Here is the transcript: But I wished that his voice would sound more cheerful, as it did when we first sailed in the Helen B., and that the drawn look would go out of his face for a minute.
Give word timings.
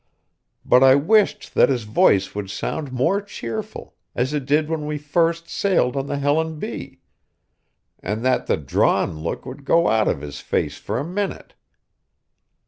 But 0.65 0.81
I 0.83 0.95
wished 0.95 1.53
that 1.53 1.69
his 1.69 1.83
voice 1.83 2.33
would 2.33 2.49
sound 2.49 2.91
more 2.91 3.21
cheerful, 3.21 3.93
as 4.15 4.33
it 4.33 4.47
did 4.47 4.67
when 4.67 4.87
we 4.87 4.97
first 4.97 5.47
sailed 5.47 5.95
in 5.95 6.07
the 6.07 6.17
Helen 6.17 6.57
B., 6.57 7.01
and 7.99 8.25
that 8.25 8.47
the 8.47 8.57
drawn 8.57 9.19
look 9.19 9.45
would 9.45 9.63
go 9.63 9.89
out 9.89 10.07
of 10.07 10.21
his 10.21 10.39
face 10.39 10.79
for 10.79 10.97
a 10.97 11.05
minute. 11.05 11.53